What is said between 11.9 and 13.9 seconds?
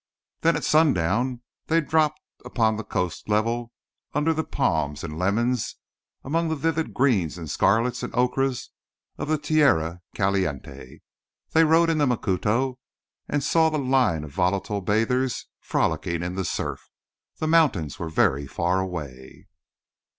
into Macuto, and saw the